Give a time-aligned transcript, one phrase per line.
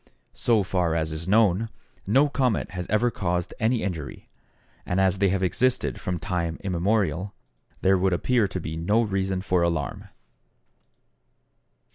[0.33, 1.69] So far as is known,
[2.07, 4.29] no comet has ever caused any injury,
[4.83, 7.35] and as they have existed from time immemorial,
[7.81, 10.05] there would appear to be no reason for alarm.